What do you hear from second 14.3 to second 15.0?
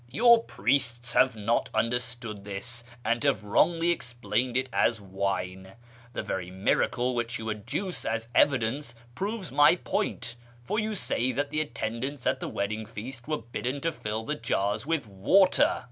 jars